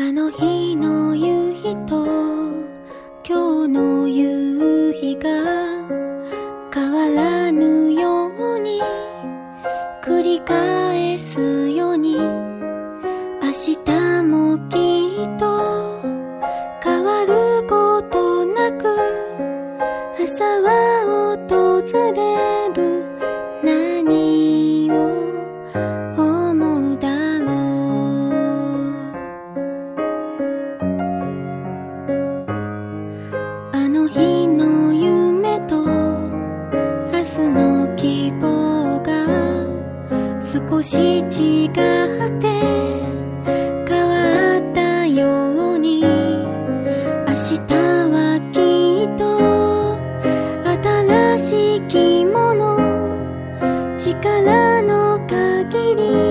[0.00, 2.06] あの日の夕日と
[3.28, 5.28] 今日の夕日が
[6.72, 8.80] 変わらぬように
[10.00, 12.20] 繰り返すように明
[13.84, 14.76] 日もき
[15.20, 16.00] っと
[16.80, 18.86] 変わることなく
[20.22, 22.87] 朝は訪れる
[40.50, 42.48] 少し違って
[43.86, 47.58] 変わったように明日
[48.08, 48.56] はき
[49.04, 49.20] っと
[50.82, 52.78] 新しい着物
[53.98, 56.27] 力の限り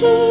[0.00, 0.29] keep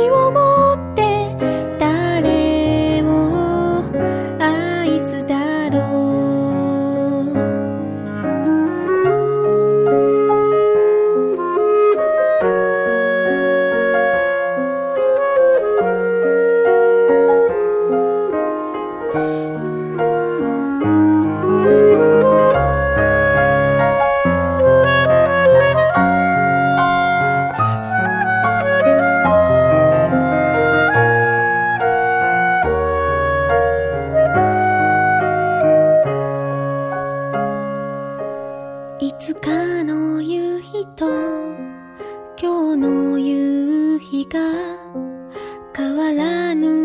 [46.50, 46.79] anu